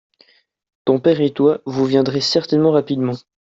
Ton 0.85 0.99
père 0.99 1.21
et 1.21 1.29
toi, 1.31 1.59
vous 1.67 1.85
viendrez 1.85 2.21
certainement 2.21 2.71
rapidement. 2.71 3.13